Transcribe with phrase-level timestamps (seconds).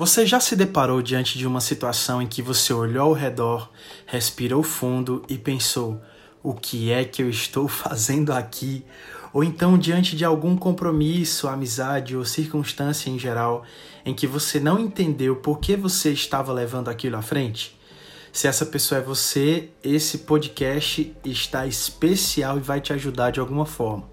[0.00, 3.70] Você já se deparou diante de uma situação em que você olhou ao redor,
[4.06, 6.00] respirou fundo e pensou:
[6.42, 8.82] o que é que eu estou fazendo aqui?
[9.30, 13.62] Ou então diante de algum compromisso, amizade ou circunstância em geral
[14.02, 17.78] em que você não entendeu por que você estava levando aquilo à frente?
[18.32, 23.66] Se essa pessoa é você, esse podcast está especial e vai te ajudar de alguma
[23.66, 24.08] forma.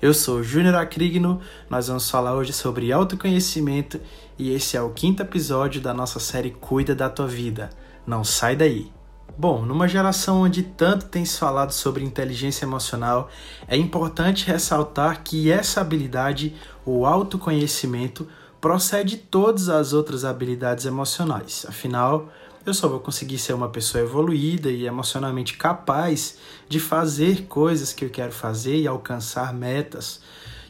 [0.00, 4.00] Eu sou Júnior Acrigno, nós vamos falar hoje sobre autoconhecimento
[4.38, 7.68] e esse é o quinto episódio da nossa série Cuida da Tua Vida.
[8.06, 8.92] Não sai daí!
[9.36, 13.28] Bom, numa geração onde tanto tem se falado sobre inteligência emocional,
[13.66, 16.54] é importante ressaltar que essa habilidade,
[16.86, 18.28] o autoconhecimento,
[18.60, 21.66] procede de todas as outras habilidades emocionais.
[21.68, 22.28] Afinal,
[22.68, 28.04] eu só vou conseguir ser uma pessoa evoluída e emocionalmente capaz de fazer coisas que
[28.04, 30.20] eu quero fazer e alcançar metas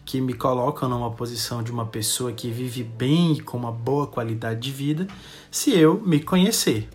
[0.05, 4.06] que me colocam numa posição de uma pessoa que vive bem e com uma boa
[4.06, 5.06] qualidade de vida,
[5.50, 6.89] se eu me conhecer.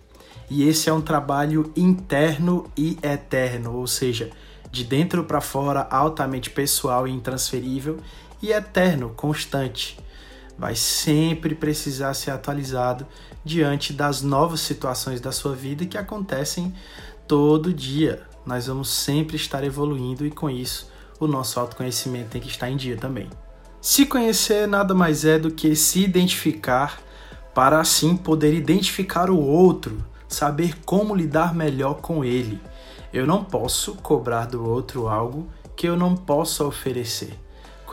[0.50, 4.30] E esse é um trabalho interno e eterno, ou seja,
[4.70, 7.98] de dentro para fora, altamente pessoal e intransferível
[8.42, 9.96] e eterno, constante
[10.58, 13.06] vai sempre precisar ser atualizado
[13.44, 16.72] diante das novas situações da sua vida que acontecem
[17.26, 18.22] todo dia.
[18.46, 22.76] Nós vamos sempre estar evoluindo e com isso o nosso autoconhecimento tem que estar em
[22.76, 23.28] dia também.
[23.80, 27.00] Se conhecer nada mais é do que se identificar
[27.54, 32.60] para assim poder identificar o outro, saber como lidar melhor com ele.
[33.12, 37.38] Eu não posso cobrar do outro algo que eu não possa oferecer.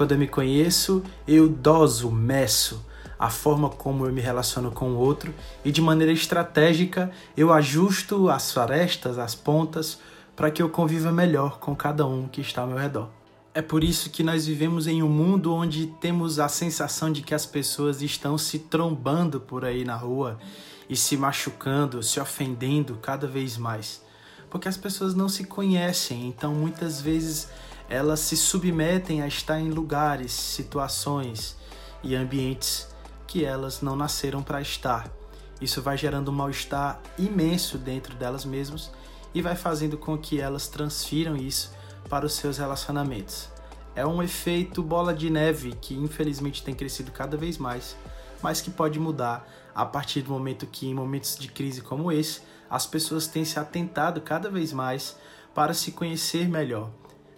[0.02, 2.84] Quando eu me conheço, eu doso, meço
[3.20, 5.32] a forma como eu me relaciono com o outro
[5.64, 10.00] e de maneira estratégica eu ajusto as florestas, as pontas,
[10.36, 13.10] para que eu conviva melhor com cada um que está ao meu redor.
[13.54, 17.36] É por isso que nós vivemos em um mundo onde temos a sensação de que
[17.36, 20.40] as pessoas estão se trombando por aí na rua
[20.90, 24.02] e se machucando, se ofendendo cada vez mais.
[24.50, 27.50] Porque as pessoas não se conhecem, então muitas vezes
[27.92, 31.58] elas se submetem a estar em lugares, situações
[32.02, 32.88] e ambientes
[33.28, 35.12] que elas não nasceram para estar.
[35.60, 38.90] Isso vai gerando um mal-estar imenso dentro delas mesmas
[39.34, 41.74] e vai fazendo com que elas transfiram isso
[42.10, 43.50] para os seus relacionamentos.
[43.94, 47.98] É um efeito bola de neve que infelizmente tem crescido cada vez mais,
[48.42, 52.40] mas que pode mudar a partir do momento que, em momentos de crise como esse,
[52.70, 55.18] as pessoas têm se atentado cada vez mais
[55.54, 56.90] para se conhecer melhor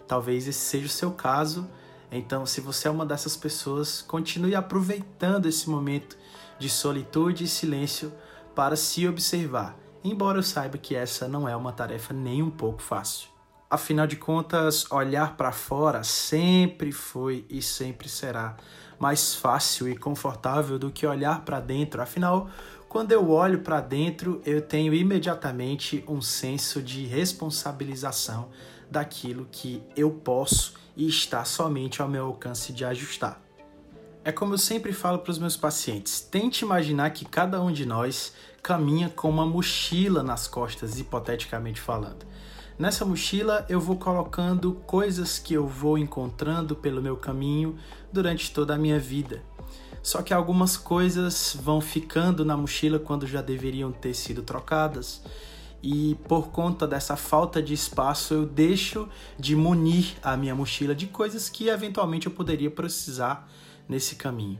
[0.06, 1.68] Talvez esse seja o seu caso.
[2.10, 6.16] Então, se você é uma dessas pessoas, continue aproveitando esse momento
[6.58, 8.12] de solitude e silêncio
[8.54, 12.80] para se observar, embora eu saiba que essa não é uma tarefa nem um pouco
[12.80, 13.28] fácil.
[13.68, 18.56] Afinal de contas, olhar para fora sempre foi e sempre será
[19.00, 22.00] mais fácil e confortável do que olhar para dentro.
[22.00, 22.48] Afinal,
[22.88, 28.50] quando eu olho para dentro, eu tenho imediatamente um senso de responsabilização
[28.90, 33.40] daquilo que eu posso e está somente ao meu alcance de ajustar.
[34.24, 37.84] É como eu sempre falo para os meus pacientes: tente imaginar que cada um de
[37.84, 42.24] nós caminha com uma mochila nas costas, hipoteticamente falando.
[42.78, 47.78] Nessa mochila eu vou colocando coisas que eu vou encontrando pelo meu caminho
[48.12, 49.42] durante toda a minha vida.
[50.02, 55.22] Só que algumas coisas vão ficando na mochila quando já deveriam ter sido trocadas
[55.84, 59.06] e por conta dessa falta de espaço eu deixo
[59.38, 63.46] de munir a minha mochila de coisas que eventualmente eu poderia precisar
[63.86, 64.58] nesse caminho.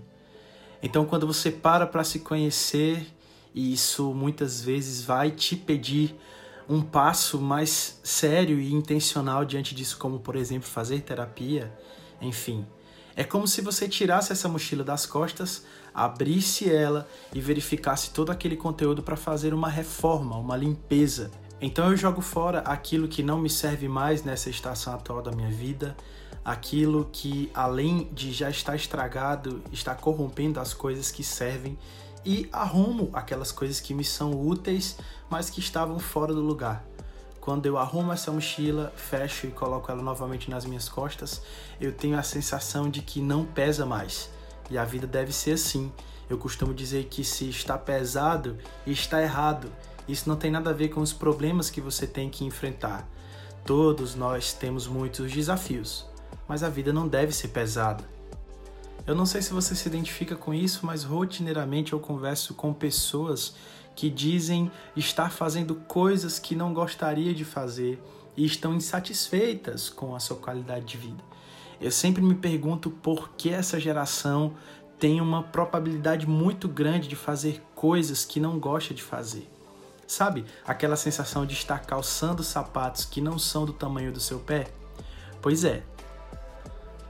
[0.83, 3.07] Então, quando você para para se conhecer,
[3.55, 6.15] e isso muitas vezes vai te pedir
[6.69, 11.73] um passo mais sério e intencional diante disso, como por exemplo fazer terapia,
[12.21, 12.67] enfim,
[13.17, 15.65] é como se você tirasse essa mochila das costas,
[15.95, 21.31] abrisse ela e verificasse todo aquele conteúdo para fazer uma reforma, uma limpeza.
[21.61, 25.51] Então eu jogo fora aquilo que não me serve mais nessa estação atual da minha
[25.51, 25.97] vida,
[26.45, 31.79] aquilo que além de já estar estragado, está corrompendo as coisas que servem
[32.25, 34.99] e arrumo aquelas coisas que me são úteis,
[35.31, 36.85] mas que estavam fora do lugar.
[37.45, 41.43] Quando eu arrumo essa mochila, fecho e coloco ela novamente nas minhas costas,
[41.79, 44.31] eu tenho a sensação de que não pesa mais.
[44.71, 45.93] E a vida deve ser assim.
[46.31, 48.57] Eu costumo dizer que se está pesado,
[48.87, 49.71] está errado.
[50.09, 53.07] Isso não tem nada a ver com os problemas que você tem que enfrentar.
[53.67, 56.07] Todos nós temos muitos desafios,
[56.49, 58.03] mas a vida não deve ser pesada.
[59.07, 63.55] Eu não sei se você se identifica com isso, mas rotineiramente eu converso com pessoas
[63.95, 68.03] que dizem estar fazendo coisas que não gostaria de fazer
[68.37, 71.23] e estão insatisfeitas com a sua qualidade de vida.
[71.81, 74.55] Eu sempre me pergunto por que essa geração
[74.99, 79.49] tem uma probabilidade muito grande de fazer coisas que não gosta de fazer.
[80.07, 84.67] Sabe aquela sensação de estar calçando sapatos que não são do tamanho do seu pé?
[85.41, 85.83] Pois é.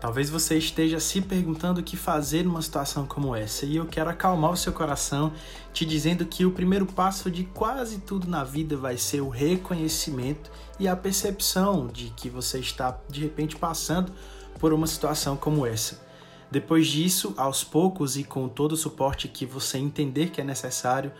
[0.04, 4.10] Talvez você esteja se perguntando o que fazer numa situação como essa, e eu quero
[4.10, 5.32] acalmar o seu coração
[5.72, 10.50] te dizendo que o primeiro passo de quase tudo na vida vai ser o reconhecimento
[10.78, 14.12] e a percepção de que você está de repente passando
[14.60, 16.06] por uma situação como essa.
[16.50, 21.12] Depois disso, aos poucos e com todo o suporte que você entender que é necessário,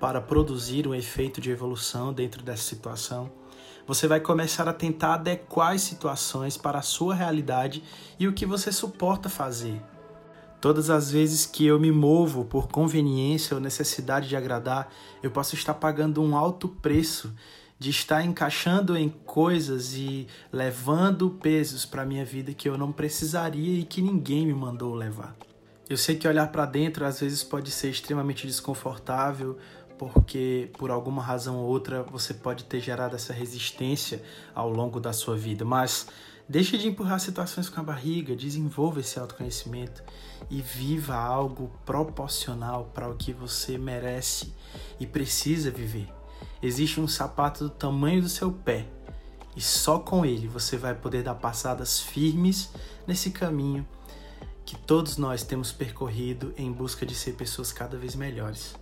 [0.00, 3.30] para produzir um efeito de evolução dentro dessa situação.
[3.86, 7.82] Você vai começar a tentar adequar as situações para a sua realidade
[8.18, 9.82] e o que você suporta fazer.
[10.60, 14.88] Todas as vezes que eu me movo por conveniência ou necessidade de agradar,
[15.20, 17.34] eu posso estar pagando um alto preço
[17.76, 23.80] de estar encaixando em coisas e levando pesos para minha vida que eu não precisaria
[23.80, 25.34] e que ninguém me mandou levar.
[25.90, 29.58] Eu sei que olhar para dentro às vezes pode ser extremamente desconfortável,
[30.02, 34.20] porque por alguma razão ou outra você pode ter gerado essa resistência
[34.52, 36.08] ao longo da sua vida, mas
[36.48, 40.02] deixe de empurrar situações com a barriga, desenvolva esse autoconhecimento
[40.50, 44.52] e viva algo proporcional para o que você merece
[44.98, 46.08] e precisa viver.
[46.60, 48.88] Existe um sapato do tamanho do seu pé
[49.54, 52.70] e só com ele você vai poder dar passadas firmes
[53.06, 53.86] nesse caminho
[54.64, 58.81] que todos nós temos percorrido em busca de ser pessoas cada vez melhores.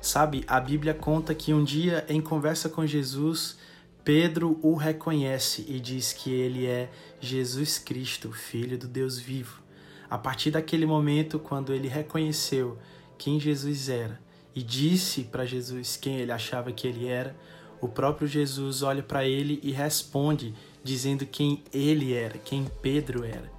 [0.00, 3.58] Sabe, a Bíblia conta que um dia, em conversa com Jesus,
[4.02, 9.60] Pedro o reconhece e diz que ele é Jesus Cristo, Filho do Deus vivo.
[10.08, 12.78] A partir daquele momento, quando ele reconheceu
[13.18, 14.18] quem Jesus era
[14.54, 17.36] e disse para Jesus quem ele achava que ele era,
[17.78, 23.52] o próprio Jesus olha para ele e responde, dizendo quem ele era, quem Pedro era.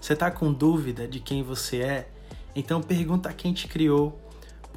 [0.00, 2.08] Você está com dúvida de quem você é?
[2.54, 4.18] Então pergunta a quem te criou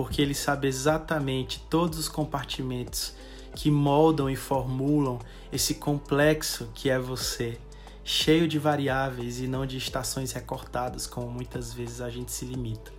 [0.01, 3.13] porque ele sabe exatamente todos os compartimentos
[3.53, 5.19] que moldam e formulam
[5.53, 7.59] esse complexo que é você,
[8.03, 12.92] cheio de variáveis e não de estações recortadas, como muitas vezes a gente se limita.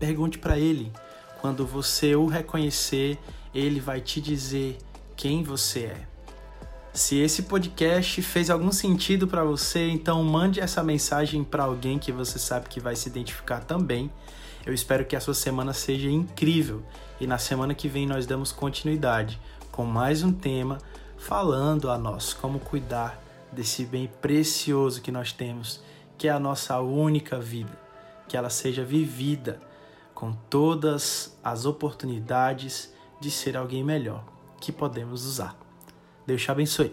[0.00, 0.92] Pergunte para ele.
[1.40, 3.20] Quando você o reconhecer,
[3.54, 4.78] ele vai te dizer
[5.14, 6.11] quem você é.
[6.94, 12.12] Se esse podcast fez algum sentido para você, então mande essa mensagem para alguém que
[12.12, 14.10] você sabe que vai se identificar também.
[14.66, 16.82] Eu espero que a sua semana seja incrível.
[17.18, 19.40] E na semana que vem nós damos continuidade
[19.70, 20.76] com mais um tema
[21.16, 23.18] falando a nós como cuidar
[23.50, 25.82] desse bem precioso que nós temos,
[26.18, 27.72] que é a nossa única vida,
[28.28, 29.58] que ela seja vivida
[30.14, 34.24] com todas as oportunidades de ser alguém melhor
[34.60, 35.61] que podemos usar.
[36.26, 36.92] Deus te abençoe.